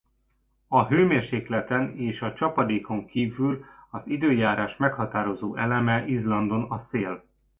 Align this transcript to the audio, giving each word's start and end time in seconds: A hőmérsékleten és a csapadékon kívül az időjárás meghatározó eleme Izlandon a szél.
A 0.67 0.85
hőmérsékleten 0.87 1.95
és 1.97 2.21
a 2.21 2.33
csapadékon 2.33 3.05
kívül 3.05 3.65
az 3.91 4.07
időjárás 4.07 4.77
meghatározó 4.77 5.55
eleme 5.55 6.05
Izlandon 6.07 6.71
a 6.71 6.77
szél. 6.77 7.25